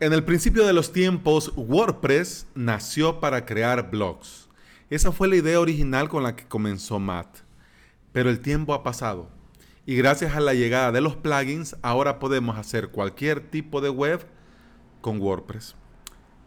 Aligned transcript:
En 0.00 0.14
el 0.14 0.24
principio 0.24 0.66
de 0.66 0.72
los 0.72 0.94
tiempos, 0.94 1.52
WordPress 1.56 2.46
nació 2.54 3.20
para 3.20 3.44
crear 3.44 3.90
blogs. 3.90 4.48
Esa 4.88 5.12
fue 5.12 5.28
la 5.28 5.36
idea 5.36 5.60
original 5.60 6.08
con 6.08 6.22
la 6.22 6.36
que 6.36 6.48
comenzó 6.48 6.98
Matt. 6.98 7.40
Pero 8.10 8.30
el 8.30 8.40
tiempo 8.40 8.72
ha 8.72 8.82
pasado. 8.82 9.28
Y 9.84 9.96
gracias 9.96 10.34
a 10.34 10.40
la 10.40 10.54
llegada 10.54 10.90
de 10.90 11.02
los 11.02 11.16
plugins, 11.16 11.76
ahora 11.82 12.18
podemos 12.18 12.56
hacer 12.56 12.88
cualquier 12.88 13.50
tipo 13.50 13.82
de 13.82 13.90
web 13.90 14.24
con 15.02 15.20
WordPress. 15.20 15.74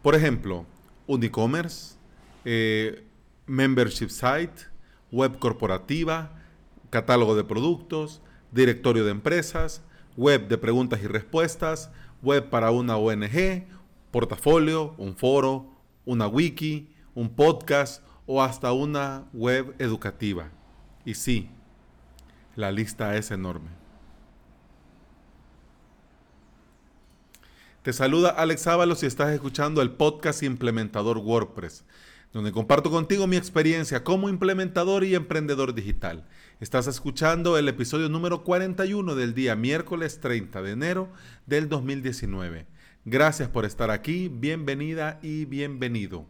Por 0.02 0.16
ejemplo, 0.16 0.66
un 1.06 1.22
e-commerce, 1.22 1.94
eh, 2.44 3.06
membership 3.46 4.08
site, 4.08 4.64
web 5.12 5.38
corporativa, 5.38 6.42
catálogo 6.90 7.36
de 7.36 7.44
productos, 7.44 8.20
directorio 8.50 9.04
de 9.04 9.12
empresas, 9.12 9.84
web 10.16 10.48
de 10.48 10.58
preguntas 10.58 11.00
y 11.02 11.06
respuestas, 11.06 11.90
web 12.22 12.48
para 12.50 12.70
una 12.70 12.96
ONG, 12.96 13.66
portafolio, 14.10 14.94
un 14.98 15.16
foro, 15.16 15.66
una 16.04 16.26
wiki, 16.26 16.88
un 17.14 17.30
podcast 17.30 18.02
o 18.26 18.42
hasta 18.42 18.72
una 18.72 19.24
web 19.32 19.74
educativa. 19.78 20.50
Y 21.04 21.14
sí, 21.14 21.50
la 22.56 22.72
lista 22.72 23.16
es 23.16 23.30
enorme. 23.30 23.70
Te 27.82 27.92
saluda 27.92 28.30
Alex 28.30 28.66
Ábalos 28.66 29.02
y 29.02 29.06
estás 29.06 29.30
escuchando 29.32 29.82
el 29.82 29.90
podcast 29.90 30.42
Implementador 30.42 31.18
WordPress, 31.18 31.84
donde 32.34 32.50
comparto 32.50 32.90
contigo 32.90 33.28
mi 33.28 33.36
experiencia 33.36 34.02
como 34.02 34.28
implementador 34.28 35.04
y 35.04 35.14
emprendedor 35.14 35.72
digital. 35.72 36.26
Estás 36.60 36.88
escuchando 36.88 37.56
el 37.56 37.68
episodio 37.68 38.08
número 38.08 38.42
41 38.42 39.14
del 39.14 39.34
día 39.34 39.54
miércoles 39.54 40.18
30 40.20 40.60
de 40.60 40.72
enero 40.72 41.08
del 41.46 41.68
2019. 41.68 42.66
Gracias 43.04 43.48
por 43.48 43.64
estar 43.64 43.92
aquí, 43.92 44.28
bienvenida 44.28 45.20
y 45.22 45.44
bienvenido. 45.44 46.26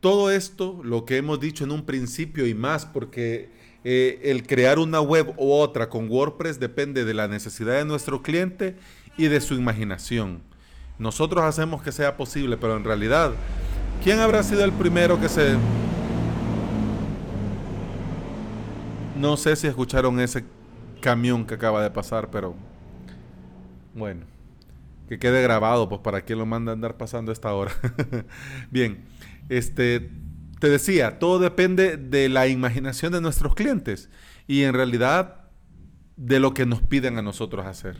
Todo 0.00 0.32
esto, 0.32 0.80
lo 0.82 1.04
que 1.04 1.16
hemos 1.16 1.38
dicho 1.38 1.62
en 1.62 1.70
un 1.70 1.86
principio 1.86 2.44
y 2.48 2.54
más, 2.54 2.84
porque 2.84 3.50
eh, 3.84 4.18
el 4.24 4.44
crear 4.44 4.80
una 4.80 5.00
web 5.00 5.32
u 5.36 5.52
otra 5.52 5.88
con 5.88 6.10
WordPress 6.10 6.58
depende 6.58 7.04
de 7.04 7.14
la 7.14 7.28
necesidad 7.28 7.74
de 7.74 7.84
nuestro 7.84 8.20
cliente 8.20 8.74
y 9.16 9.28
de 9.28 9.40
su 9.40 9.54
imaginación. 9.54 10.42
Nosotros 10.98 11.44
hacemos 11.44 11.82
que 11.82 11.92
sea 11.92 12.16
posible, 12.16 12.56
pero 12.56 12.76
en 12.76 12.82
realidad, 12.82 13.32
¿quién 14.02 14.18
habrá 14.18 14.42
sido 14.42 14.64
el 14.64 14.72
primero 14.72 15.20
que 15.20 15.28
se 15.28 15.56
No 19.16 19.36
sé 19.36 19.54
si 19.54 19.68
escucharon 19.68 20.18
ese 20.18 20.44
camión 21.00 21.46
que 21.46 21.54
acaba 21.54 21.80
de 21.82 21.90
pasar, 21.90 22.30
pero 22.30 22.56
bueno, 23.94 24.24
que 25.08 25.20
quede 25.20 25.42
grabado, 25.42 25.88
pues 25.88 26.00
para 26.00 26.22
quien 26.22 26.40
lo 26.40 26.46
manda 26.46 26.72
a 26.72 26.74
andar 26.74 26.96
pasando 26.96 27.30
esta 27.30 27.54
hora. 27.54 27.70
Bien, 28.72 29.04
este, 29.48 30.10
te 30.58 30.68
decía, 30.68 31.20
todo 31.20 31.38
depende 31.38 31.96
de 31.96 32.28
la 32.28 32.48
imaginación 32.48 33.12
de 33.12 33.20
nuestros 33.20 33.54
clientes 33.54 34.10
y 34.48 34.62
en 34.62 34.74
realidad 34.74 35.44
de 36.16 36.40
lo 36.40 36.52
que 36.52 36.66
nos 36.66 36.82
piden 36.82 37.16
a 37.18 37.22
nosotros 37.22 37.64
hacer. 37.64 37.98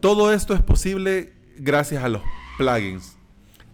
Todo 0.00 0.32
esto 0.32 0.54
es 0.54 0.62
posible 0.62 1.34
gracias 1.58 2.04
a 2.04 2.08
los 2.08 2.22
plugins, 2.56 3.15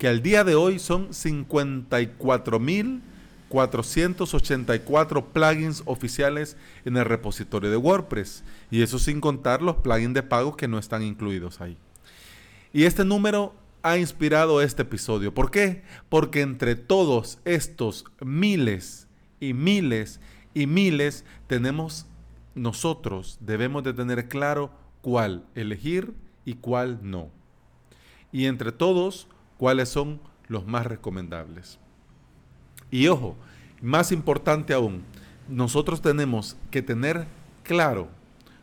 que 0.03 0.09
al 0.09 0.21
día 0.21 0.43
de 0.43 0.57
hoy 0.57 0.81
son 0.81 1.15
54 1.15 2.59
mil 2.59 3.03
484 3.49 5.27
plugins 5.33 5.85
oficiales 5.87 6.57
en 6.85 6.97
el 6.97 7.05
repositorio 7.05 7.71
de 7.71 7.77
WordPress. 7.77 8.43
Y 8.73 8.83
eso 8.83 8.99
sin 8.99 9.21
contar 9.21 9.63
los 9.63 9.77
plugins 9.77 10.15
de 10.15 10.25
pago 10.25 10.57
que 10.57 10.67
no 10.67 10.81
están 10.81 11.05
incluidos 11.05 11.61
ahí. 11.61 11.77
Y 12.73 12.83
este 12.83 13.05
número 13.05 13.55
ha 13.85 13.97
inspirado 13.97 14.61
este 14.61 14.83
episodio. 14.83 15.33
¿Por 15.33 15.53
qué? 15.53 15.85
Porque 16.09 16.41
entre 16.41 16.75
todos 16.75 17.39
estos 17.45 18.05
miles 18.21 19.07
y 19.39 19.55
miles 19.55 20.19
y 20.53 20.67
miles 20.67 21.25
tenemos 21.47 22.07
nosotros 22.57 23.39
debemos 23.41 23.85
de 23.85 23.95
tener 23.95 24.29
claro 24.29 24.73
cuál 25.01 25.45
elegir 25.55 26.13
y 26.45 26.55
cuál 26.55 26.99
no. 27.03 27.31
Y 28.33 28.47
entre 28.47 28.73
todos, 28.73 29.29
cuáles 29.63 29.91
son 29.91 30.19
los 30.49 30.67
más 30.67 30.87
recomendables. 30.87 31.79
Y 32.91 33.07
ojo, 33.07 33.37
más 33.81 34.11
importante 34.11 34.75
aún, 34.75 35.05
nosotros 35.49 36.03
tenemos 36.03 36.57
que 36.73 36.83
tener 36.83 37.29
claro 37.63 38.09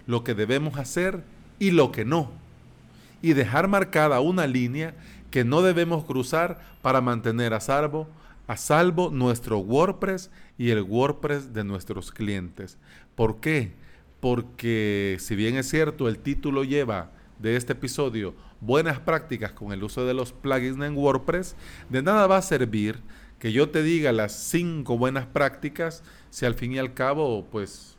lo 0.07 0.25
que 0.25 0.35
debemos 0.35 0.77
hacer 0.77 1.23
y 1.57 1.71
lo 1.71 1.93
que 1.93 2.03
no. 2.03 2.31
Y 3.21 3.31
dejar 3.31 3.69
marcada 3.69 4.19
una 4.19 4.45
línea 4.45 4.93
que 5.31 5.45
no 5.45 5.61
debemos 5.61 6.03
cruzar 6.03 6.59
para 6.81 6.99
mantener 6.99 7.53
a 7.53 7.61
salvo, 7.61 8.09
a 8.47 8.57
salvo 8.57 9.09
nuestro 9.09 9.59
WordPress 9.59 10.29
y 10.57 10.71
el 10.71 10.81
WordPress 10.81 11.53
de 11.53 11.63
nuestros 11.63 12.11
clientes. 12.11 12.77
¿Por 13.15 13.39
qué? 13.39 13.71
Porque 14.19 15.15
si 15.21 15.37
bien 15.37 15.55
es 15.55 15.69
cierto, 15.69 16.09
el 16.09 16.19
título 16.19 16.65
lleva 16.65 17.11
de 17.39 17.55
este 17.55 17.73
episodio 17.73 18.35
buenas 18.61 18.99
prácticas 18.99 19.53
con 19.53 19.71
el 19.71 19.83
uso 19.83 20.05
de 20.05 20.13
los 20.13 20.33
plugins 20.33 20.83
en 20.83 20.95
WordPress, 20.95 21.55
de 21.89 22.01
nada 22.01 22.27
va 22.27 22.37
a 22.37 22.41
servir 22.41 23.01
que 23.39 23.53
yo 23.53 23.69
te 23.69 23.81
diga 23.81 24.11
las 24.11 24.33
cinco 24.33 24.97
buenas 24.97 25.25
prácticas 25.25 26.03
si 26.29 26.45
al 26.45 26.53
fin 26.53 26.73
y 26.73 26.77
al 26.77 26.93
cabo, 26.93 27.45
pues, 27.49 27.97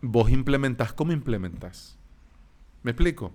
vos 0.00 0.30
implementás 0.30 0.92
como 0.92 1.12
implementás. 1.12 1.96
¿Me 2.82 2.90
explico? 2.90 3.32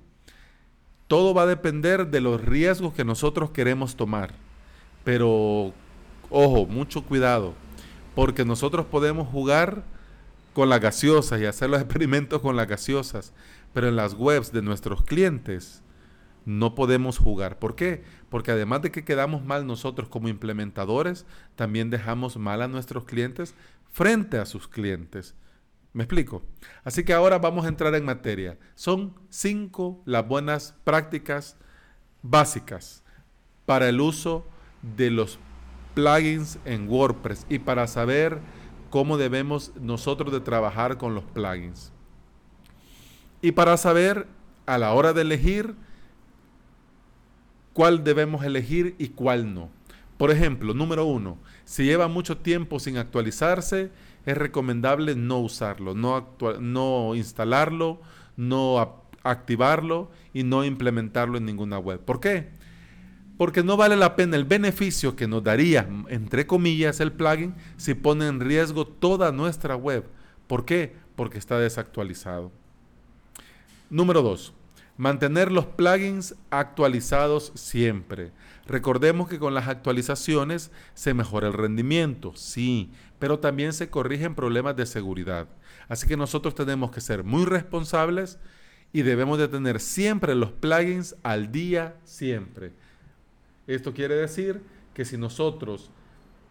Todo 1.07 1.33
va 1.33 1.43
a 1.43 1.47
depender 1.47 2.07
de 2.07 2.19
los 2.19 2.43
riesgos 2.43 2.93
que 2.93 3.05
nosotros 3.05 3.51
queremos 3.51 3.95
tomar. 3.95 4.33
Pero, 5.05 5.73
ojo, 6.29 6.65
mucho 6.65 7.05
cuidado, 7.05 7.53
porque 8.13 8.43
nosotros 8.43 8.85
podemos 8.85 9.29
jugar 9.29 9.83
con 10.53 10.67
las 10.67 10.81
gaseosas 10.81 11.39
y 11.39 11.45
hacer 11.45 11.69
los 11.69 11.79
experimentos 11.83 12.41
con 12.41 12.57
las 12.57 12.67
gaseosas, 12.67 13.31
pero 13.77 13.89
en 13.89 13.95
las 13.95 14.15
webs 14.15 14.51
de 14.51 14.63
nuestros 14.63 15.03
clientes 15.03 15.83
no 16.45 16.73
podemos 16.73 17.19
jugar. 17.19 17.59
¿Por 17.59 17.75
qué? 17.75 18.03
Porque 18.27 18.49
además 18.49 18.81
de 18.81 18.89
que 18.89 19.05
quedamos 19.05 19.45
mal 19.45 19.67
nosotros 19.67 20.09
como 20.09 20.29
implementadores, 20.29 21.27
también 21.55 21.91
dejamos 21.91 22.37
mal 22.37 22.63
a 22.63 22.67
nuestros 22.67 23.03
clientes 23.03 23.53
frente 23.91 24.39
a 24.39 24.47
sus 24.47 24.67
clientes. 24.67 25.35
¿Me 25.93 26.05
explico? 26.05 26.41
Así 26.83 27.03
que 27.03 27.13
ahora 27.13 27.37
vamos 27.37 27.65
a 27.65 27.67
entrar 27.67 27.93
en 27.93 28.03
materia. 28.03 28.57
Son 28.73 29.13
cinco 29.29 30.01
las 30.05 30.27
buenas 30.27 30.73
prácticas 30.83 31.55
básicas 32.23 33.03
para 33.67 33.89
el 33.89 34.01
uso 34.01 34.47
de 34.81 35.11
los 35.11 35.37
plugins 35.93 36.57
en 36.65 36.89
WordPress 36.89 37.45
y 37.47 37.59
para 37.59 37.85
saber 37.85 38.39
cómo 38.89 39.17
debemos 39.17 39.71
nosotros 39.79 40.33
de 40.33 40.39
trabajar 40.39 40.97
con 40.97 41.13
los 41.13 41.25
plugins. 41.25 41.93
Y 43.47 43.53
para 43.53 43.77
saber 43.77 44.27
a 44.65 44.77
la 44.77 44.91
hora 44.91 45.13
de 45.13 45.21
elegir 45.21 45.73
cuál 47.71 48.03
debemos 48.03 48.43
elegir 48.43 48.95
y 48.99 49.07
cuál 49.07 49.53
no. 49.53 49.69
Por 50.17 50.31
ejemplo, 50.31 50.73
número 50.73 51.05
uno, 51.05 51.37
si 51.63 51.85
lleva 51.85 52.09
mucho 52.09 52.39
tiempo 52.39 52.77
sin 52.77 52.97
actualizarse, 52.97 53.89
es 54.25 54.37
recomendable 54.37 55.15
no 55.15 55.39
usarlo, 55.39 55.95
no, 55.95 57.15
instalarlo, 57.15 58.01
no 58.35 59.05
activarlo 59.23 60.11
y 60.33 60.43
no 60.43 60.65
implementarlo 60.65 61.37
en 61.37 61.45
ninguna 61.45 61.79
web. 61.79 62.01
¿Por 62.01 62.19
qué? 62.19 62.49
Porque 63.37 63.63
no 63.63 63.77
vale 63.77 63.95
la 63.95 64.17
pena 64.17 64.35
el 64.35 64.43
beneficio 64.43 65.15
que 65.15 65.29
nos 65.29 65.41
daría, 65.41 65.87
entre 66.09 66.47
comillas, 66.47 66.99
el 66.99 67.13
plugin 67.13 67.55
si 67.77 67.93
pone 67.93 68.27
en 68.27 68.41
riesgo 68.41 68.85
toda 68.85 69.31
nuestra 69.31 69.77
web. 69.77 70.03
¿Por 70.47 70.65
qué? 70.65 70.97
Porque 71.15 71.37
está 71.37 71.57
desactualizado. 71.57 72.51
Número 73.89 74.21
dos, 74.21 74.53
Mantener 74.97 75.51
los 75.51 75.67
plugins 75.67 76.35
actualizados 76.49 77.51
siempre. 77.53 78.31
Recordemos 78.65 79.29
que 79.29 79.37
con 79.37 79.53
las 79.53 79.67
actualizaciones 79.67 80.71
se 80.95 81.13
mejora 81.13 81.47
el 81.47 81.53
rendimiento, 81.53 82.33
sí, 82.35 82.89
pero 83.19 83.37
también 83.37 83.73
se 83.73 83.91
corrigen 83.91 84.33
problemas 84.33 84.75
de 84.75 84.87
seguridad. 84.87 85.47
Así 85.87 86.07
que 86.07 86.17
nosotros 86.17 86.55
tenemos 86.55 86.89
que 86.89 86.99
ser 86.99 87.23
muy 87.23 87.45
responsables 87.45 88.39
y 88.91 89.03
debemos 89.03 89.37
de 89.37 89.47
tener 89.47 89.79
siempre 89.79 90.33
los 90.33 90.51
plugins 90.51 91.15
al 91.21 91.51
día, 91.51 91.95
siempre. 92.03 92.73
Esto 93.67 93.93
quiere 93.93 94.15
decir 94.15 94.61
que 94.95 95.05
si 95.05 95.15
nosotros 95.15 95.91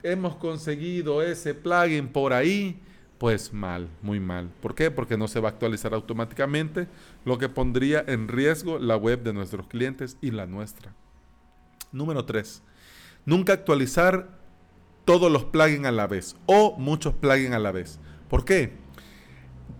hemos 0.04 0.36
conseguido 0.36 1.20
ese 1.20 1.52
plugin 1.52 2.06
por 2.06 2.32
ahí, 2.32 2.80
pues 3.18 3.52
mal, 3.52 3.88
muy 4.02 4.20
mal. 4.20 4.50
¿Por 4.60 4.74
qué? 4.74 4.90
Porque 4.90 5.16
no 5.16 5.28
se 5.28 5.40
va 5.40 5.48
a 5.48 5.52
actualizar 5.52 5.94
automáticamente, 5.94 6.88
lo 7.24 7.38
que 7.38 7.48
pondría 7.48 8.04
en 8.06 8.28
riesgo 8.28 8.78
la 8.78 8.96
web 8.96 9.22
de 9.22 9.32
nuestros 9.32 9.66
clientes 9.66 10.16
y 10.20 10.30
la 10.30 10.46
nuestra. 10.46 10.94
Número 11.92 12.24
3. 12.24 12.62
Nunca 13.24 13.54
actualizar 13.54 14.28
todos 15.04 15.30
los 15.30 15.44
plugins 15.44 15.86
a 15.86 15.92
la 15.92 16.06
vez 16.06 16.36
o 16.46 16.76
muchos 16.78 17.14
plugins 17.14 17.54
a 17.54 17.58
la 17.58 17.72
vez. 17.72 17.98
¿Por 18.28 18.44
qué? 18.44 18.72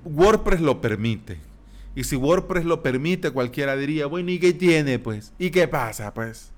WordPress 0.05 0.61
lo 0.61 0.81
permite. 0.81 1.39
Y 1.95 2.05
si 2.05 2.17
WordPress 2.17 2.65
lo 2.65 2.83
permite, 2.83 3.31
cualquiera 3.31 3.77
diría, 3.77 4.07
bueno, 4.07 4.31
¿y 4.31 4.39
qué 4.39 4.53
tiene 4.53 4.99
pues? 4.99 5.33
¿Y 5.39 5.51
qué 5.51 5.67
pasa 5.67 6.15
pues? 6.15 6.53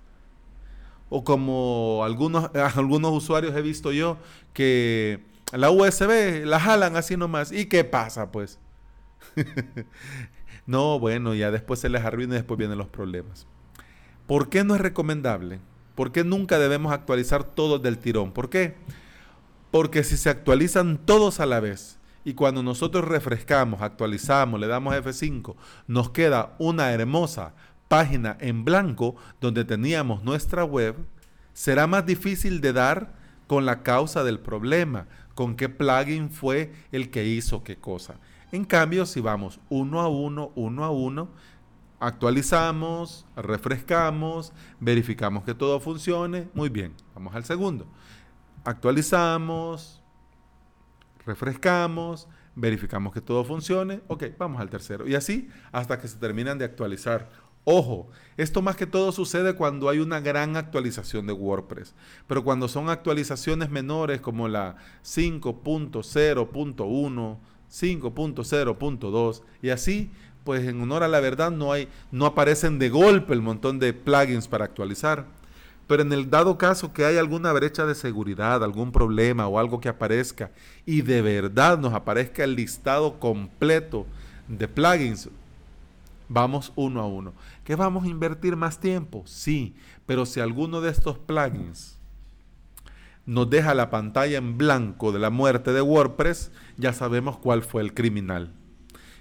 O 1.09 1.25
como 1.25 2.03
algunos, 2.05 2.51
algunos 2.77 3.13
usuarios 3.13 3.57
he 3.57 3.63
visto 3.63 3.93
yo 3.93 4.19
que 4.53 5.25
la 5.53 5.71
USB 5.71 6.45
la 6.45 6.61
jalan 6.61 6.97
así 6.97 7.17
nomás. 7.17 7.53
¿Y 7.53 7.67
qué 7.67 7.85
pasa 7.85 8.31
pues? 8.31 8.59
no, 10.67 10.99
bueno, 10.99 11.35
ya 11.35 11.51
después 11.51 11.81
se 11.81 11.89
les 11.89 12.05
arruina 12.05 12.35
y 12.35 12.39
después 12.39 12.59
vienen 12.59 12.79
los 12.79 12.89
problemas. 12.89 13.47
¿Por 14.27 14.49
qué 14.49 14.65
no 14.65 14.75
es 14.75 14.81
recomendable? 14.81 15.61
¿Por 15.95 16.13
qué 16.13 16.23
nunca 16.23 16.59
debemos 16.59 16.93
actualizar 16.93 17.45
todos 17.45 17.83
del 17.83 17.99
tirón? 17.99 18.33
¿Por 18.33 18.51
qué? 18.51 18.77
Porque 19.71 20.05
si 20.05 20.17
se 20.17 20.31
actualizan 20.31 20.99
todos 20.99 21.41
a 21.41 21.47
la 21.47 21.61
vez 21.61 21.99
y 22.25 22.35
cuando 22.35 22.63
nosotros 22.63 23.07
refrescamos, 23.07 23.81
actualizamos, 23.83 24.61
le 24.61 24.67
damos 24.67 24.95
F5, 24.95 25.57
nos 25.87 26.11
queda 26.11 26.55
una 26.59 26.93
hermosa 26.93 27.55
página 27.89 28.37
en 28.41 28.65
blanco 28.65 29.17
donde 29.41 29.65
teníamos 29.65 30.23
nuestra 30.23 30.63
web, 30.63 30.95
será 31.55 31.87
más 31.87 32.05
difícil 32.07 32.61
de 32.61 32.73
dar 32.73 33.15
con 33.47 33.65
la 33.65 33.83
causa 33.83 34.25
del 34.25 34.39
problema, 34.39 35.07
con 35.39 35.55
qué 35.55 35.69
plugin 35.69 36.33
fue 36.33 36.73
el 36.91 37.11
que 37.11 37.25
hizo 37.25 37.63
qué 37.63 37.77
cosa. 37.77 38.17
En 38.51 38.65
cambio, 38.65 39.07
si 39.07 39.21
vamos 39.21 39.61
uno 39.69 40.01
a 40.01 40.09
uno, 40.09 40.51
uno 40.57 40.85
a 40.85 40.91
uno, 40.91 41.29
actualizamos, 42.01 43.25
refrescamos, 43.37 44.53
verificamos 44.81 45.45
que 45.45 45.55
todo 45.55 45.79
funcione, 45.79 46.49
muy 46.55 46.71
bien, 46.71 46.93
vamos 47.15 47.37
al 47.37 47.45
segundo. 47.45 47.87
Actualizamos, 48.65 50.03
refrescamos, 51.25 52.27
verificamos 52.57 53.13
que 53.13 53.21
todo 53.21 53.45
funcione, 53.45 54.01
ok, 54.09 54.25
vamos 54.39 54.61
al 54.61 54.71
tercero. 54.71 55.07
Y 55.07 55.15
así 55.15 55.49
hasta 55.71 56.01
que 56.01 56.09
se 56.09 56.17
terminan 56.17 56.59
de 56.59 56.65
actualizar. 56.65 57.31
Ojo, 57.65 58.09
esto 58.37 58.63
más 58.63 58.77
que 58.77 58.87
todo 58.87 59.11
sucede 59.13 59.55
cuando 59.55 59.89
hay 59.89 59.99
una 59.99 60.21
gran 60.21 60.57
actualización 60.57 61.27
de 61.27 61.33
WordPress, 61.33 61.95
pero 62.27 62.45
cuando 62.45 62.69
son 62.69 62.89
actualizaciones 62.89 63.69
menores 63.69 64.21
como 64.21 64.49
la 64.49 64.77
5.0.1, 65.05 67.39
5.0.2 67.71 69.43
y 69.61 69.71
así, 69.71 70.11
pues 70.45 70.67
en 70.67 70.81
honor 70.81 71.03
a 71.03 71.09
la 71.09 71.21
verdad 71.21 71.51
no 71.51 71.73
hay 71.73 71.89
no 72.11 72.25
aparecen 72.25 72.79
de 72.79 72.89
golpe 72.89 73.35
el 73.35 73.43
montón 73.43 73.79
de 73.79 73.93
plugins 73.93 74.49
para 74.49 74.65
actualizar. 74.65 75.27
Pero 75.87 76.03
en 76.03 76.13
el 76.13 76.31
dado 76.31 76.59
caso 76.59 76.93
que 76.93 77.07
hay 77.07 77.17
alguna 77.17 77.53
brecha 77.53 77.87
de 77.87 77.95
seguridad, 77.95 78.63
algún 78.63 78.93
problema 78.93 79.49
o 79.49 79.59
algo 79.59 79.81
que 79.81 79.89
aparezca 79.89 80.51
y 80.87 81.03
de 81.03 81.23
verdad 81.23 81.79
nos 81.79 81.95
aparezca 81.95 82.45
el 82.45 82.55
listado 82.55 83.19
completo 83.19 84.07
de 84.49 84.69
plugins, 84.69 85.31
vamos 86.29 86.73
uno 86.77 87.01
a 87.01 87.07
uno. 87.07 87.35
¿Que 87.65 87.77
vamos 87.77 88.05
a 88.05 88.09
invertir 88.09 88.57
más 88.57 88.81
tiempo? 88.81 89.23
Sí, 89.27 89.75
pero 90.07 90.27
si 90.27 90.41
alguno 90.41 90.81
de 90.81 90.91
estos 90.91 91.19
plugins 91.19 91.99
nos 93.27 93.51
deja 93.51 93.75
la 93.75 93.91
pantalla 93.91 94.39
en 94.39 94.57
blanco 94.57 95.13
de 95.13 95.19
la 95.19 95.31
muerte 95.31 95.73
de 95.73 95.83
WordPress, 95.83 96.51
ya 96.77 96.93
sabemos 96.93 97.39
cuál 97.39 97.63
fue 97.63 97.83
el 97.83 97.93
criminal. 97.93 98.53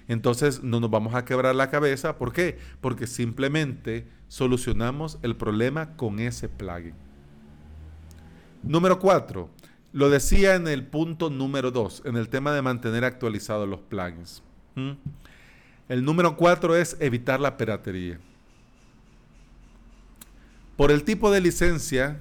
Entonces 0.08 0.62
no 0.62 0.80
nos 0.80 0.90
vamos 0.90 1.14
a 1.14 1.26
quebrar 1.26 1.54
la 1.54 1.70
cabeza. 1.70 2.16
¿Por 2.16 2.32
qué? 2.32 2.58
Porque 2.80 3.06
simplemente 3.06 4.08
solucionamos 4.28 5.18
el 5.22 5.36
problema 5.36 5.96
con 5.96 6.18
ese 6.18 6.48
plugin. 6.48 6.94
Número 8.62 8.98
4. 8.98 9.50
Lo 9.92 10.10
decía 10.10 10.54
en 10.54 10.68
el 10.68 10.86
punto 10.86 11.30
número 11.30 11.70
2, 11.70 12.02
en 12.06 12.16
el 12.16 12.28
tema 12.28 12.52
de 12.52 12.62
mantener 12.62 13.04
actualizados 13.04 13.68
los 13.68 13.80
plugins. 13.80 14.42
¿Mm? 14.74 14.92
El 15.88 16.04
número 16.04 16.36
4 16.36 16.76
es 16.76 16.98
evitar 17.00 17.40
la 17.40 17.56
piratería. 17.56 18.20
Por 20.76 20.90
el 20.90 21.02
tipo 21.02 21.30
de 21.30 21.40
licencia 21.40 22.20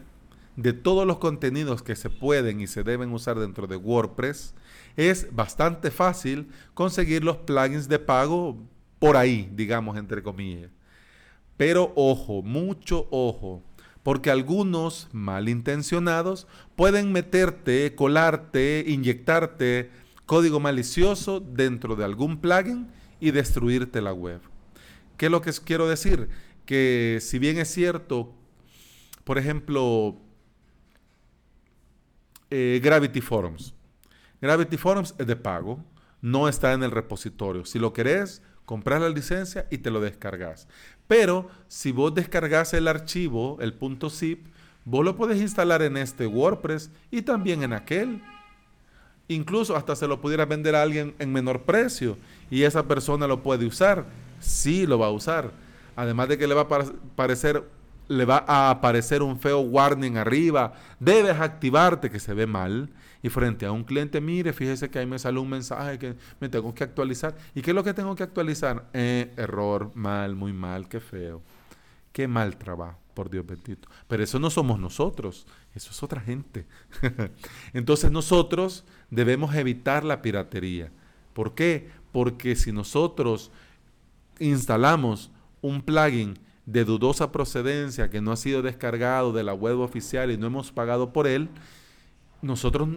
de 0.55 0.71
todos 0.71 1.05
los 1.05 1.17
contenidos 1.17 1.83
que 1.83 1.97
se 1.97 2.09
pueden 2.09 2.61
y 2.61 2.67
se 2.67 2.83
deben 2.83 3.11
usar 3.11 3.37
dentro 3.37 3.67
de 3.67 3.75
WordPress, 3.75 4.53
es 4.95 5.35
bastante 5.35 5.91
fácil 5.91 6.47
conseguir 6.73 7.25
los 7.25 7.37
plugins 7.37 7.89
de 7.89 7.99
pago 7.99 8.57
por 8.99 9.17
ahí, 9.17 9.51
digamos, 9.53 9.97
entre 9.97 10.23
comillas. 10.23 10.71
Pero 11.57 11.91
ojo, 11.95 12.41
mucho 12.43 13.07
ojo, 13.11 13.63
porque 14.01 14.31
algunos 14.31 15.09
malintencionados 15.11 16.47
pueden 16.77 17.11
meterte, 17.11 17.93
colarte, 17.95 18.85
inyectarte 18.87 19.91
código 20.25 20.61
malicioso 20.61 21.41
dentro 21.41 21.97
de 21.97 22.05
algún 22.05 22.37
plugin 22.37 22.87
y 23.19 23.31
destruirte 23.31 24.01
la 24.01 24.13
web. 24.13 24.41
¿Qué 25.17 25.25
es 25.25 25.31
lo 25.31 25.41
que 25.41 25.51
quiero 25.63 25.87
decir? 25.87 26.29
Que 26.65 27.19
si 27.21 27.39
bien 27.39 27.57
es 27.57 27.69
cierto, 27.69 28.33
por 29.23 29.37
ejemplo, 29.37 30.17
eh, 32.49 32.79
Gravity 32.83 33.21
Forums. 33.21 33.73
Gravity 34.41 34.77
Forums 34.77 35.15
es 35.17 35.27
de 35.27 35.35
pago, 35.35 35.83
no 36.21 36.47
está 36.47 36.73
en 36.73 36.83
el 36.83 36.91
repositorio. 36.91 37.65
Si 37.65 37.79
lo 37.79 37.93
querés, 37.93 38.41
compras 38.65 39.01
la 39.01 39.09
licencia 39.09 39.67
y 39.71 39.79
te 39.79 39.91
lo 39.91 40.01
descargas. 40.01 40.67
Pero 41.07 41.49
si 41.67 41.91
vos 41.91 42.13
descargas 42.13 42.73
el 42.73 42.87
archivo, 42.87 43.57
el 43.61 43.77
.zip, 44.09 44.47
vos 44.85 45.03
lo 45.03 45.15
puedes 45.15 45.41
instalar 45.41 45.81
en 45.81 45.97
este 45.97 46.27
WordPress 46.27 46.91
y 47.09 47.21
también 47.23 47.63
en 47.63 47.73
aquel. 47.73 48.21
Incluso 49.27 49.75
hasta 49.75 49.95
se 49.95 50.07
lo 50.07 50.21
pudiera 50.21 50.45
vender 50.45 50.75
a 50.75 50.81
alguien 50.81 51.13
en 51.19 51.31
menor 51.31 51.63
precio 51.63 52.17
y 52.49 52.63
esa 52.63 52.87
persona 52.87 53.27
lo 53.27 53.43
puede 53.43 53.65
usar. 53.65 54.05
Sí 54.39 54.85
lo 54.85 54.99
va 54.99 55.07
a 55.07 55.11
usar. 55.11 55.51
Además 55.95 56.29
de 56.29 56.37
que 56.37 56.47
le 56.47 56.53
va 56.53 56.61
a 56.61 56.67
parecer 57.15 57.63
le 58.07 58.25
va 58.25 58.43
a 58.47 58.69
aparecer 58.69 59.21
un 59.21 59.39
feo 59.39 59.59
warning 59.59 60.17
arriba, 60.17 60.73
debes 60.99 61.39
activarte 61.39 62.09
que 62.09 62.19
se 62.19 62.33
ve 62.33 62.47
mal. 62.47 62.89
Y 63.23 63.29
frente 63.29 63.65
a 63.65 63.71
un 63.71 63.83
cliente, 63.83 64.21
mire, 64.21 64.53
fíjese 64.53 64.89
que 64.89 64.99
ahí 64.99 65.05
me 65.05 65.17
sale 65.17 65.39
un 65.39 65.49
mensaje 65.49 65.97
que 65.97 66.15
me 66.39 66.49
tengo 66.49 66.73
que 66.73 66.83
actualizar. 66.83 67.35
¿Y 67.55 67.61
qué 67.61 67.71
es 67.71 67.75
lo 67.75 67.83
que 67.83 67.93
tengo 67.93 68.15
que 68.15 68.23
actualizar? 68.23 68.85
Eh, 68.93 69.33
error, 69.37 69.91
mal, 69.95 70.35
muy 70.35 70.53
mal, 70.53 70.87
qué 70.87 70.99
feo. 70.99 71.41
Qué 72.11 72.27
mal 72.27 72.57
trabajo, 72.57 72.99
por 73.17 73.31
Dios 73.31 73.47
bendito. 73.47 73.89
Pero 74.07 74.23
eso 74.23 74.37
no 74.37 74.51
somos 74.51 74.79
nosotros, 74.79 75.47
eso 75.73 75.89
es 75.89 76.03
otra 76.03 76.21
gente. 76.21 76.67
Entonces 77.73 78.11
nosotros 78.11 78.83
debemos 79.09 79.55
evitar 79.55 80.03
la 80.03 80.21
piratería. 80.21 80.91
¿Por 81.33 81.55
qué? 81.55 81.89
Porque 82.11 82.55
si 82.55 82.71
nosotros 82.71 83.49
instalamos 84.39 85.31
un 85.61 85.81
plugin 85.81 86.37
de 86.67 86.85
dudosa 86.85 87.31
procedencia 87.31 88.11
que 88.11 88.21
no 88.21 88.31
ha 88.31 88.37
sido 88.37 88.61
descargado 88.61 89.33
de 89.33 89.43
la 89.43 89.55
web 89.55 89.79
oficial 89.79 90.29
y 90.29 90.37
no 90.37 90.45
hemos 90.45 90.71
pagado 90.71 91.11
por 91.11 91.25
él, 91.25 91.49
nosotros 92.43 92.87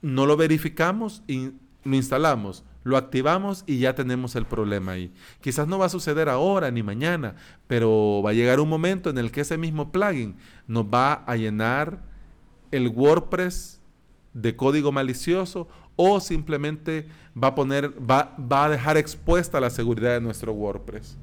no 0.00 0.24
lo 0.24 0.38
verificamos 0.38 1.22
y 1.26 1.50
lo 1.84 1.94
instalamos, 1.94 2.64
lo 2.84 2.96
activamos 2.96 3.64
y 3.66 3.78
ya 3.78 3.94
tenemos 3.94 4.36
el 4.36 4.46
problema 4.46 4.92
ahí. 4.92 5.12
Quizás 5.40 5.68
no 5.68 5.78
va 5.78 5.86
a 5.86 5.90
suceder 5.90 6.28
ahora 6.28 6.70
ni 6.70 6.82
mañana, 6.82 7.36
pero 7.66 8.22
va 8.24 8.30
a 8.30 8.34
llegar 8.34 8.60
un 8.60 8.68
momento 8.68 9.10
en 9.10 9.18
el 9.18 9.30
que 9.30 9.42
ese 9.42 9.58
mismo 9.58 9.92
plugin 9.92 10.36
nos 10.66 10.84
va 10.84 11.12
a 11.12 11.36
llenar 11.36 12.02
el 12.70 12.88
WordPress 12.88 13.80
de 14.32 14.56
código 14.56 14.92
malicioso 14.92 15.68
o 15.96 16.20
simplemente 16.20 17.08
va 17.40 17.48
a 17.48 17.54
poner 17.54 17.92
va, 17.98 18.36
va 18.40 18.66
a 18.66 18.68
dejar 18.68 18.96
expuesta 18.96 19.60
la 19.60 19.70
seguridad 19.70 20.14
de 20.14 20.20
nuestro 20.20 20.52
WordPress. 20.52 21.16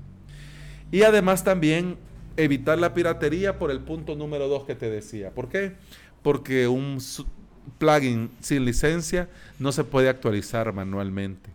Y 0.92 1.04
además 1.04 1.44
también 1.44 1.98
evitar 2.38 2.78
la 2.78 2.94
piratería 2.94 3.58
por 3.58 3.72
el 3.72 3.80
punto 3.80 4.16
número 4.16 4.48
2 4.48 4.66
que 4.66 4.76
te 4.76 4.90
decía. 4.90 5.34
¿Por 5.34 5.50
qué? 5.50 5.76
Porque 6.22 6.68
un 6.68 7.00
plugin 7.78 8.30
sin 8.42 8.66
licencia 8.66 9.30
no 9.60 9.72
se 9.72 9.84
puede 9.84 10.10
actualizar 10.10 10.74
manualmente. 10.74 11.50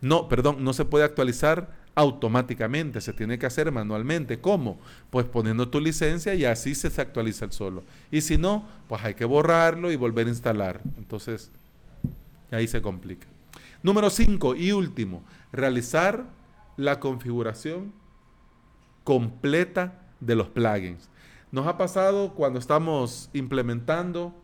No, 0.00 0.28
perdón, 0.28 0.64
no 0.64 0.72
se 0.72 0.84
puede 0.84 1.04
actualizar 1.04 1.70
automáticamente, 1.94 3.00
se 3.00 3.12
tiene 3.14 3.38
que 3.38 3.46
hacer 3.46 3.72
manualmente. 3.72 4.38
¿Cómo? 4.38 4.78
Pues 5.10 5.26
poniendo 5.26 5.68
tu 5.68 5.80
licencia 5.80 6.34
y 6.34 6.44
así 6.44 6.74
se 6.74 6.88
actualiza 7.00 7.46
el 7.46 7.52
solo. 7.52 7.82
Y 8.10 8.20
si 8.20 8.36
no, 8.36 8.66
pues 8.88 9.02
hay 9.02 9.14
que 9.14 9.24
borrarlo 9.24 9.90
y 9.90 9.96
volver 9.96 10.26
a 10.26 10.30
instalar. 10.30 10.80
Entonces, 10.98 11.50
ahí 12.50 12.68
se 12.68 12.82
complica. 12.82 13.26
Número 13.82 14.10
5 14.10 14.56
y 14.56 14.72
último, 14.72 15.22
realizar 15.52 16.24
la 16.76 17.00
configuración 17.00 17.92
completa 19.04 20.02
de 20.20 20.34
los 20.34 20.48
plugins. 20.48 21.08
Nos 21.52 21.66
ha 21.66 21.78
pasado 21.78 22.34
cuando 22.34 22.58
estamos 22.58 23.30
implementando, 23.32 24.34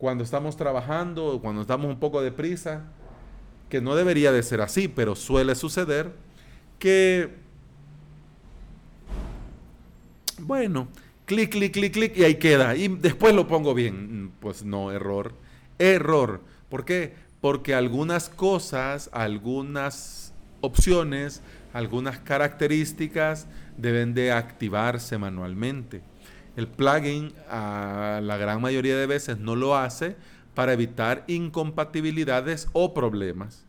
cuando 0.00 0.24
estamos 0.24 0.56
trabajando, 0.56 1.38
cuando 1.40 1.62
estamos 1.62 1.86
un 1.86 2.00
poco 2.00 2.22
deprisa, 2.22 2.84
que 3.68 3.80
no 3.80 3.94
debería 3.94 4.32
de 4.32 4.42
ser 4.42 4.60
así, 4.60 4.88
pero 4.88 5.14
suele 5.14 5.54
suceder 5.54 6.10
que, 6.80 7.36
bueno, 10.40 10.88
clic, 11.26 11.52
clic, 11.52 11.72
clic, 11.72 11.92
clic 11.92 12.16
y 12.16 12.24
ahí 12.24 12.34
queda. 12.36 12.74
Y 12.74 12.88
después 12.88 13.34
lo 13.34 13.46
pongo 13.46 13.74
bien. 13.74 14.32
Pues 14.40 14.64
no, 14.64 14.90
error. 14.90 15.34
Error. 15.78 16.40
¿Por 16.68 16.84
qué? 16.84 17.14
Porque 17.40 17.74
algunas 17.74 18.28
cosas, 18.28 19.10
algunas 19.12 20.32
opciones 20.62 21.42
algunas 21.72 22.18
características 22.18 23.46
deben 23.76 24.14
de 24.14 24.32
activarse 24.32 25.18
manualmente. 25.18 26.02
El 26.56 26.68
plugin 26.68 27.32
a 27.48 28.20
la 28.22 28.36
gran 28.36 28.60
mayoría 28.60 28.96
de 28.96 29.06
veces 29.06 29.38
no 29.38 29.56
lo 29.56 29.76
hace 29.76 30.16
para 30.54 30.72
evitar 30.72 31.24
incompatibilidades 31.26 32.68
o 32.72 32.92
problemas. 32.92 33.66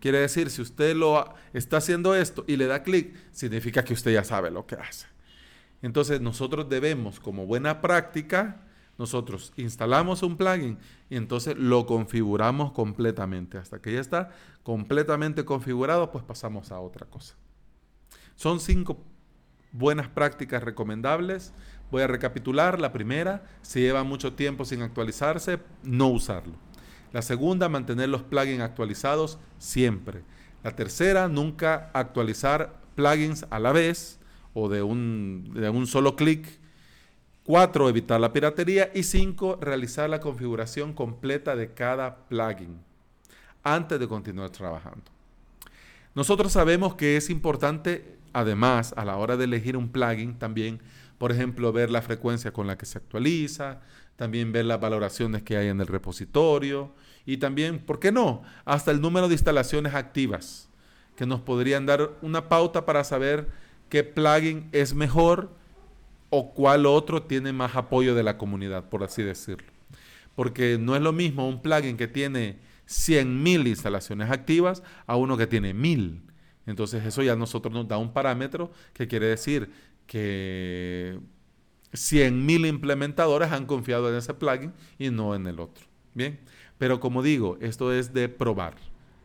Quiere 0.00 0.18
decir, 0.18 0.50
si 0.50 0.62
usted 0.62 0.94
lo 0.94 1.34
está 1.52 1.78
haciendo 1.78 2.14
esto 2.14 2.44
y 2.46 2.56
le 2.56 2.66
da 2.66 2.82
clic, 2.82 3.16
significa 3.32 3.84
que 3.84 3.94
usted 3.94 4.12
ya 4.12 4.24
sabe 4.24 4.50
lo 4.50 4.66
que 4.66 4.76
hace. 4.76 5.06
Entonces 5.82 6.20
nosotros 6.20 6.68
debemos, 6.68 7.18
como 7.18 7.46
buena 7.46 7.80
práctica, 7.80 8.62
nosotros 8.98 9.52
instalamos 9.56 10.22
un 10.22 10.36
plugin 10.36 10.78
y 11.08 11.16
entonces 11.16 11.56
lo 11.56 11.86
configuramos 11.86 12.72
completamente. 12.72 13.58
Hasta 13.58 13.80
que 13.80 13.92
ya 13.92 14.00
está 14.00 14.30
completamente 14.62 15.44
configurado, 15.44 16.10
pues 16.10 16.24
pasamos 16.24 16.72
a 16.72 16.80
otra 16.80 17.06
cosa. 17.06 17.36
Son 18.34 18.60
cinco 18.60 19.04
buenas 19.72 20.08
prácticas 20.08 20.62
recomendables. 20.62 21.52
Voy 21.90 22.02
a 22.02 22.06
recapitular. 22.06 22.80
La 22.80 22.92
primera, 22.92 23.44
si 23.62 23.80
lleva 23.80 24.04
mucho 24.04 24.34
tiempo 24.34 24.64
sin 24.64 24.82
actualizarse, 24.82 25.58
no 25.82 26.08
usarlo. 26.08 26.54
La 27.12 27.22
segunda, 27.22 27.68
mantener 27.68 28.08
los 28.08 28.22
plugins 28.22 28.60
actualizados 28.60 29.38
siempre. 29.58 30.22
La 30.62 30.76
tercera, 30.76 31.28
nunca 31.28 31.90
actualizar 31.94 32.80
plugins 32.94 33.46
a 33.50 33.58
la 33.58 33.72
vez 33.72 34.18
o 34.52 34.68
de 34.68 34.82
un, 34.82 35.52
de 35.54 35.70
un 35.70 35.86
solo 35.86 36.16
clic 36.16 36.46
4. 37.44 37.88
Evitar 37.88 38.20
la 38.20 38.32
piratería. 38.32 38.90
Y 38.94 39.04
5. 39.04 39.58
Realizar 39.60 40.10
la 40.10 40.20
configuración 40.20 40.92
completa 40.92 41.56
de 41.56 41.72
cada 41.72 42.26
plugin 42.28 42.78
antes 43.62 43.98
de 43.98 44.06
continuar 44.06 44.50
trabajando. 44.50 45.10
Nosotros 46.14 46.52
sabemos 46.52 46.94
que 46.94 47.16
es 47.16 47.30
importante, 47.30 48.17
además, 48.38 48.94
a 48.96 49.04
la 49.04 49.16
hora 49.16 49.36
de 49.36 49.44
elegir 49.44 49.76
un 49.76 49.88
plugin, 49.88 50.38
también, 50.38 50.80
por 51.18 51.32
ejemplo, 51.32 51.72
ver 51.72 51.90
la 51.90 52.02
frecuencia 52.02 52.52
con 52.52 52.66
la 52.66 52.78
que 52.78 52.86
se 52.86 52.98
actualiza, 52.98 53.80
también 54.16 54.52
ver 54.52 54.64
las 54.64 54.80
valoraciones 54.80 55.42
que 55.42 55.56
hay 55.56 55.68
en 55.68 55.80
el 55.80 55.86
repositorio 55.86 56.92
y 57.26 57.36
también, 57.36 57.78
¿por 57.78 58.00
qué 58.00 58.10
no? 58.10 58.42
Hasta 58.64 58.90
el 58.90 59.00
número 59.00 59.28
de 59.28 59.34
instalaciones 59.34 59.94
activas, 59.94 60.68
que 61.16 61.26
nos 61.26 61.40
podrían 61.40 61.86
dar 61.86 62.10
una 62.22 62.48
pauta 62.48 62.84
para 62.86 63.04
saber 63.04 63.48
qué 63.88 64.04
plugin 64.04 64.68
es 64.72 64.94
mejor 64.94 65.50
o 66.30 66.52
cuál 66.52 66.86
otro 66.86 67.22
tiene 67.22 67.52
más 67.52 67.76
apoyo 67.76 68.14
de 68.14 68.22
la 68.22 68.38
comunidad, 68.38 68.88
por 68.88 69.02
así 69.02 69.22
decirlo. 69.22 69.72
Porque 70.34 70.78
no 70.78 70.94
es 70.94 71.02
lo 71.02 71.12
mismo 71.12 71.48
un 71.48 71.60
plugin 71.60 71.96
que 71.96 72.06
tiene 72.06 72.58
100.000 72.88 73.66
instalaciones 73.66 74.30
activas 74.30 74.82
a 75.06 75.16
uno 75.16 75.36
que 75.36 75.46
tiene 75.46 75.74
1000. 75.74 76.22
Entonces 76.68 77.04
eso 77.04 77.22
ya 77.22 77.34
nosotros 77.34 77.72
nos 77.72 77.88
da 77.88 77.96
un 77.96 78.12
parámetro 78.12 78.70
que 78.92 79.08
quiere 79.08 79.26
decir 79.26 79.70
que 80.06 81.18
100.000 81.92 82.68
implementadores 82.68 83.50
han 83.50 83.64
confiado 83.64 84.10
en 84.10 84.16
ese 84.16 84.34
plugin 84.34 84.74
y 84.98 85.10
no 85.10 85.34
en 85.34 85.46
el 85.46 85.60
otro. 85.60 85.86
Bien, 86.12 86.38
pero 86.76 87.00
como 87.00 87.22
digo, 87.22 87.56
esto 87.60 87.90
es 87.92 88.12
de 88.12 88.28
probar 88.28 88.74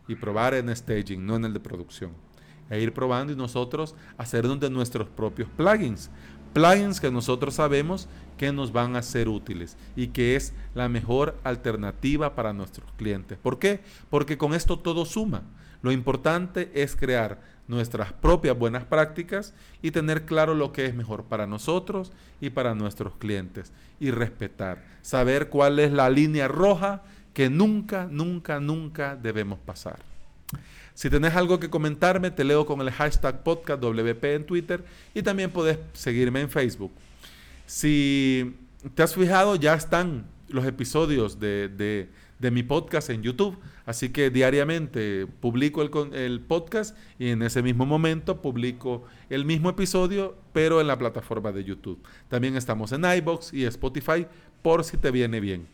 y 0.08 0.16
probar 0.16 0.54
en 0.54 0.74
staging, 0.74 1.26
no 1.26 1.36
en 1.36 1.44
el 1.44 1.54
de 1.54 1.60
producción. 1.60 2.12
E 2.70 2.80
ir 2.80 2.94
probando 2.94 3.34
y 3.34 3.36
nosotros 3.36 3.94
hacer 4.18 4.48
de 4.48 4.70
nuestros 4.70 5.10
propios 5.10 5.50
plugins 5.58 6.10
plugins 6.54 7.02
que 7.02 7.12
nosotros 7.12 7.56
sabemos 7.56 8.08
que 8.34 8.52
nos 8.52 8.72
van 8.72 8.96
a 8.96 9.02
ser 9.02 9.30
útiles 9.30 9.78
y 9.96 10.08
que 10.08 10.36
es 10.36 10.54
la 10.76 10.90
mejor 10.90 11.36
alternativa 11.44 12.36
para 12.36 12.54
nuestros 12.54 12.92
clientes. 12.98 13.38
¿Por 13.38 13.60
qué? 13.60 13.82
Porque 14.10 14.38
con 14.38 14.54
esto 14.54 14.80
todo 14.80 15.06
suma. 15.06 15.44
Lo 15.82 15.92
importante 15.92 16.72
es 16.74 16.96
crear 16.96 17.40
nuestras 17.68 18.14
propias 18.14 18.58
buenas 18.58 18.84
prácticas 18.84 19.54
y 19.82 19.92
tener 19.92 20.26
claro 20.26 20.54
lo 20.54 20.72
que 20.72 20.86
es 20.86 20.96
mejor 20.96 21.24
para 21.26 21.48
nosotros 21.48 22.12
y 22.42 22.50
para 22.50 22.76
nuestros 22.76 23.16
clientes 23.16 23.72
y 24.00 24.12
respetar, 24.12 24.84
saber 25.02 25.50
cuál 25.50 25.80
es 25.80 25.92
la 25.92 26.10
línea 26.10 26.48
roja 26.48 27.04
que 27.34 27.50
nunca, 27.50 28.08
nunca, 28.10 28.60
nunca 28.60 29.16
debemos 29.16 29.60
pasar. 29.60 30.00
Si 30.94 31.10
tenés 31.10 31.36
algo 31.36 31.60
que 31.60 31.70
comentarme, 31.70 32.30
te 32.30 32.44
leo 32.44 32.66
con 32.66 32.80
el 32.82 32.92
hashtag 32.92 33.44
podcastwp 33.44 34.24
en 34.26 34.46
Twitter 34.46 34.86
y 35.14 35.24
también 35.24 35.50
puedes 35.50 35.80
seguirme 35.94 36.42
en 36.42 36.50
Facebook. 36.50 36.92
Si 37.74 38.56
te 38.94 39.02
has 39.02 39.16
fijado, 39.16 39.56
ya 39.56 39.74
están 39.74 40.28
los 40.48 40.64
episodios 40.64 41.40
de, 41.40 42.08
mi 42.40 42.62
podcast 42.62 43.10
en 43.10 43.24
YouTube. 43.24 43.58
Así 43.88 44.10
que 44.10 44.30
diariamente 44.30 45.26
publico 45.26 45.82
el, 45.82 45.90
el, 46.14 46.40
podcast 46.40 46.96
y 47.18 47.30
en 47.30 47.42
ese 47.42 47.64
mismo 47.64 47.88
momento 47.88 48.44
publico 48.44 49.06
el 49.32 49.44
mismo 49.44 49.72
episodio, 49.72 50.38
pero 50.54 50.82
en 50.82 50.88
la 50.88 51.00
plataforma 51.00 51.52
de 51.52 51.64
YouTube. 51.64 52.00
También 52.28 52.56
estamos 52.58 52.92
en 52.92 53.06
iBox 53.06 53.52
y 53.54 53.66
Spotify 53.66 54.28
por 54.62 54.84
si 54.84 54.98
te 54.98 55.10
viene 55.10 55.40
bien. 55.40 55.68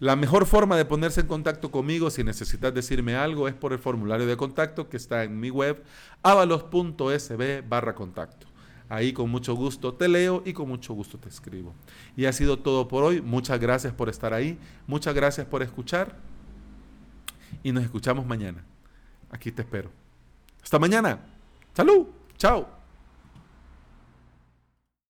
La 0.00 0.16
mejor 0.16 0.44
forma 0.44 0.76
de 0.76 0.84
ponerse 0.84 1.22
en 1.22 1.28
contacto 1.28 1.70
conmigo 1.70 2.10
si 2.10 2.24
necesitas 2.24 2.74
decirme 2.74 3.16
algo 3.16 3.48
es 3.48 3.54
por 3.54 3.72
el 3.72 3.78
formulario 3.78 4.26
de 4.26 4.36
contacto 4.36 4.90
que 4.90 4.98
está 4.98 5.24
en 5.24 5.40
mi 5.40 5.48
web 5.48 5.82
avalos.sb 6.22 7.66
barra 7.66 7.94
contacto. 7.94 8.48
Ahí 8.88 9.12
con 9.12 9.30
mucho 9.30 9.54
gusto 9.54 9.92
te 9.92 10.08
leo 10.08 10.42
y 10.46 10.52
con 10.52 10.68
mucho 10.68 10.94
gusto 10.94 11.18
te 11.18 11.28
escribo. 11.28 11.74
Y 12.16 12.24
ha 12.24 12.32
sido 12.32 12.58
todo 12.58 12.88
por 12.88 13.04
hoy. 13.04 13.20
Muchas 13.20 13.60
gracias 13.60 13.92
por 13.92 14.08
estar 14.08 14.32
ahí. 14.32 14.58
Muchas 14.86 15.14
gracias 15.14 15.46
por 15.46 15.62
escuchar. 15.62 16.16
Y 17.62 17.72
nos 17.72 17.84
escuchamos 17.84 18.26
mañana. 18.26 18.64
Aquí 19.30 19.52
te 19.52 19.62
espero. 19.62 19.90
Hasta 20.62 20.78
mañana. 20.78 21.20
Salud. 21.74 22.06
Chao. 22.36 22.77